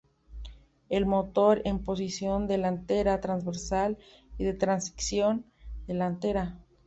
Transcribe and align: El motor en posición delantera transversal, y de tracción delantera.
El 0.89 1.05
motor 1.05 1.61
en 1.63 1.83
posición 1.83 2.47
delantera 2.47 3.21
transversal, 3.21 3.99
y 4.39 4.45
de 4.45 4.53
tracción 4.55 5.45
delantera. 5.85 6.57